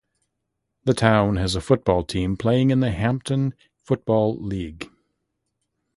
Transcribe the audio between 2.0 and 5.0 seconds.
team playing in the Hampden Football League.